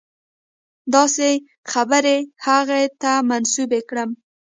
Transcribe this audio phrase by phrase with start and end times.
[0.93, 1.29] داسې
[1.71, 2.17] خبرې
[2.47, 4.09] هغه ته منسوبې کړم.